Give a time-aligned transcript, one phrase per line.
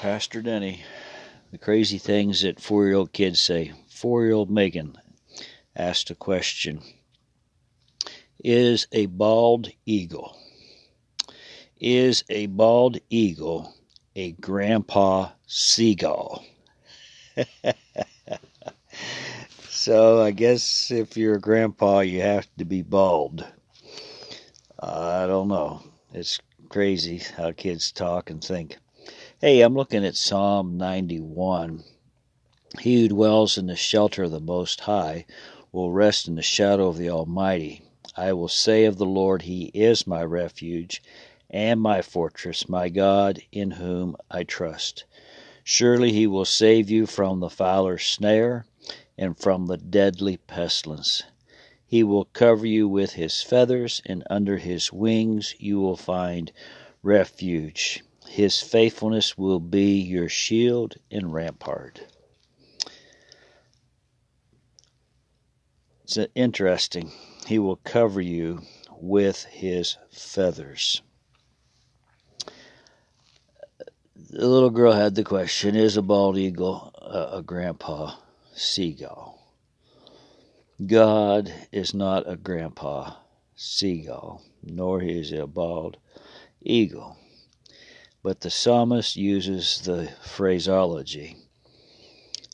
[0.00, 0.84] Pastor Denny,
[1.50, 3.72] the crazy things that four year old kids say.
[3.88, 4.94] Four year old Megan
[5.74, 6.82] asked a question
[8.44, 10.36] Is a bald eagle,
[11.80, 13.74] is a bald eagle
[14.14, 16.44] a grandpa seagull?
[19.70, 23.46] so I guess if you're a grandpa, you have to be bald.
[24.78, 25.82] I don't know.
[26.12, 26.38] It's
[26.68, 28.76] crazy how kids talk and think.
[29.38, 31.84] Hey, I'm looking at Psalm 91.
[32.80, 35.26] He who dwells in the shelter of the Most High
[35.72, 37.82] will rest in the shadow of the Almighty.
[38.16, 41.02] I will say of the Lord, He is my refuge
[41.50, 45.04] and my fortress, my God, in whom I trust.
[45.62, 48.64] Surely He will save you from the fowler's snare
[49.18, 51.24] and from the deadly pestilence.
[51.86, 56.52] He will cover you with His feathers, and under His wings you will find
[57.02, 58.02] refuge.
[58.28, 62.06] His faithfulness will be your shield and rampart.
[66.04, 67.10] It's interesting.
[67.46, 68.62] He will cover you
[69.00, 71.02] with his feathers.
[74.30, 78.14] The little girl had the question Is a bald eagle a, a grandpa
[78.54, 79.40] seagull?
[80.84, 83.14] God is not a grandpa
[83.54, 85.96] seagull, nor is he a bald
[86.60, 87.16] eagle.
[88.26, 91.36] But the psalmist uses the phraseology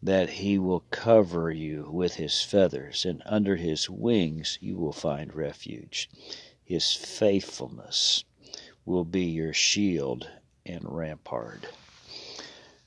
[0.00, 5.34] that he will cover you with his feathers, and under his wings you will find
[5.34, 6.08] refuge.
[6.62, 8.22] His faithfulness
[8.84, 10.30] will be your shield
[10.64, 11.66] and rampart.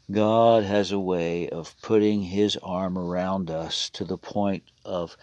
[0.09, 5.17] God has a way of putting his arm around us to the point of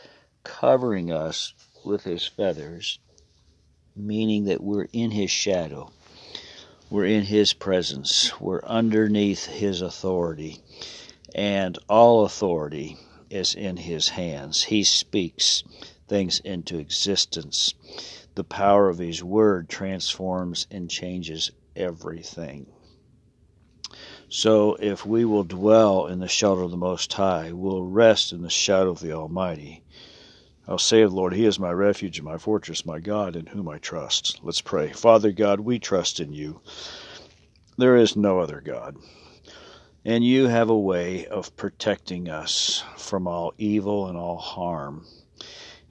[0.45, 1.55] covering us
[1.87, 2.99] with his feathers,
[3.95, 5.91] meaning that we're in his shadow
[6.89, 8.41] we're in His presence.
[8.41, 10.61] We're underneath His authority.
[11.34, 12.97] And all authority
[13.28, 14.65] is in His hands.
[14.65, 15.65] He speaks
[16.06, 17.75] things into existence.
[18.37, 22.66] The power of His Word transforms and changes everything.
[24.28, 28.43] So, if we will dwell in the shelter of the Most High, we'll rest in
[28.43, 29.83] the shadow of the Almighty.
[30.69, 33.47] I'll say of the Lord, He is my refuge and my fortress, my God, in
[33.47, 34.41] whom I trust.
[34.43, 34.93] Let's pray.
[34.93, 36.60] Father God, we trust in you.
[37.78, 38.97] There is no other God.
[40.04, 45.06] And you have a way of protecting us from all evil and all harm.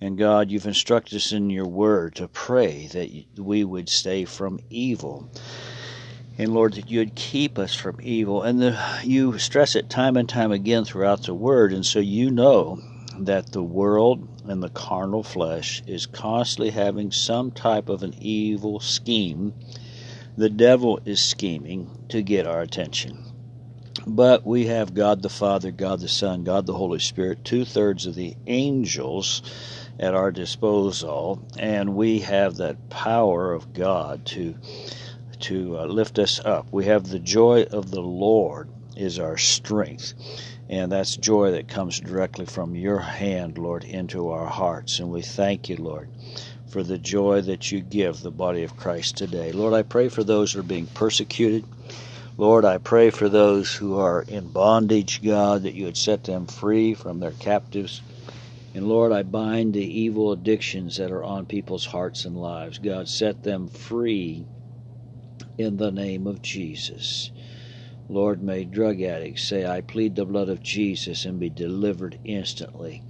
[0.02, 4.60] And God, you've instructed us in your word to pray that we would stay from
[4.70, 5.32] evil.
[6.38, 8.44] And Lord, that you would keep us from evil.
[8.44, 11.72] And the, you stress it time and time again throughout the word.
[11.72, 12.82] And so you know
[13.20, 18.80] that the world and the carnal flesh is constantly having some type of an evil
[18.80, 19.54] scheme.
[20.38, 23.24] The devil is scheming to get our attention.
[24.06, 28.06] But we have God the Father, God the Son, God the Holy Spirit, two thirds
[28.06, 29.42] of the angels
[30.00, 34.56] at our disposal, and we have that power of God to
[35.40, 36.68] to uh, lift us up.
[36.72, 40.14] We have the joy of the Lord is our strength.
[40.70, 45.00] And that's joy that comes directly from your hand, Lord, into our hearts.
[45.00, 46.10] And we thank you, Lord,
[46.66, 49.52] for the joy that you give the body of Christ today.
[49.52, 51.66] Lord, I pray for those who are being persecuted.
[52.38, 56.48] Lord, I pray for those who are in bondage, God, that you would set them
[56.48, 58.02] free from their captives.
[58.74, 62.78] And Lord, I bind the evil addictions that are on people's hearts and lives.
[62.78, 64.46] God, set them free
[65.58, 67.32] in the name of Jesus.
[68.08, 73.02] Lord, may drug addicts say, I plead the blood of Jesus and be delivered instantly.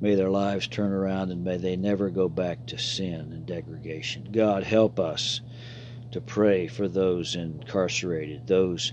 [0.00, 4.28] May their lives turn around and may they never go back to sin and degradation.
[4.32, 5.40] God, help us
[6.10, 8.92] to pray for those incarcerated, those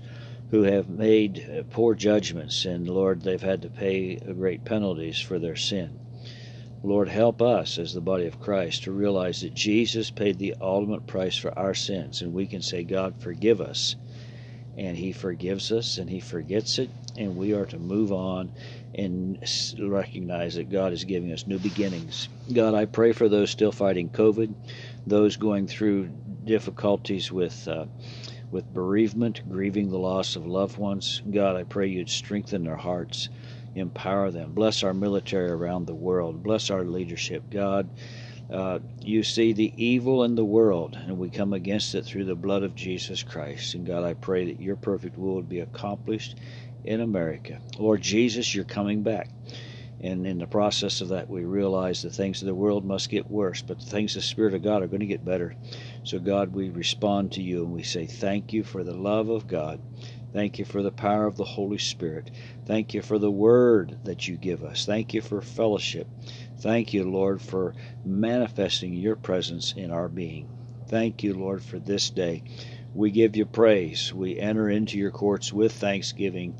[0.50, 5.38] who have made uh, poor judgments, and Lord, they've had to pay great penalties for
[5.38, 5.98] their sin.
[6.82, 11.06] Lord, help us as the body of Christ to realize that Jesus paid the ultimate
[11.06, 13.96] price for our sins, and we can say, God, forgive us
[14.76, 18.50] and He forgives us and He forgets it, and we are to move on
[18.94, 19.38] and
[19.78, 22.28] recognize that God is giving us new beginnings.
[22.52, 24.54] God, I pray for those still fighting COVID,
[25.06, 26.10] those going through
[26.44, 27.66] difficulties with.
[27.68, 27.86] Uh,
[28.52, 31.22] with bereavement, grieving the loss of loved ones.
[31.30, 33.30] God, I pray you'd strengthen their hearts,
[33.74, 34.52] empower them.
[34.52, 36.42] Bless our military around the world.
[36.42, 37.42] Bless our leadership.
[37.50, 37.88] God,
[38.52, 42.34] uh, you see the evil in the world, and we come against it through the
[42.34, 43.74] blood of Jesus Christ.
[43.74, 46.38] And God, I pray that your perfect will would be accomplished
[46.84, 47.60] in America.
[47.78, 49.30] Lord Jesus, you're coming back.
[50.00, 53.30] And in the process of that, we realize the things of the world must get
[53.30, 55.54] worse, but the things of the Spirit of God are going to get better.
[56.02, 59.46] So, God, we respond to you and we say thank you for the love of
[59.46, 59.80] God
[60.32, 62.30] Thank you for the power of the Holy Spirit.
[62.66, 64.86] Thank you for the word that you give us.
[64.86, 66.08] Thank you for fellowship.
[66.58, 67.74] Thank you, Lord, for
[68.04, 70.48] manifesting your presence in our being.
[70.88, 72.44] Thank you, Lord, for this day.
[72.94, 74.12] We give you praise.
[74.14, 76.56] We enter into your courts with thanksgiving.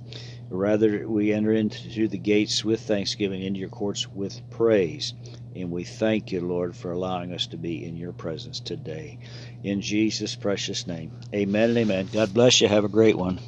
[0.50, 5.14] Rather, we enter into the gates with thanksgiving, into your courts with praise.
[5.54, 9.18] And we thank you, Lord, for allowing us to be in your presence today.
[9.62, 11.12] In Jesus' precious name.
[11.34, 12.08] Amen and amen.
[12.12, 12.68] God bless you.
[12.68, 13.40] Have a great one.